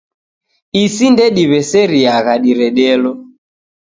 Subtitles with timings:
[0.83, 3.11] Isi ndediw'eseriagha diredelo